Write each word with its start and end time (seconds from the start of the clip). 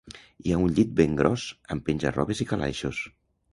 Hi 0.45 0.53
ha 0.55 0.61
un 0.67 0.73
llit 0.77 0.95
ben 1.01 1.13
gros, 1.19 1.45
amb 1.77 1.87
penja-robes 1.91 2.43
i 2.47 2.51
calaixos. 2.55 3.07